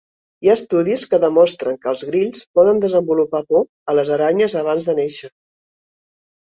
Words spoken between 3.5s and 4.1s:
por a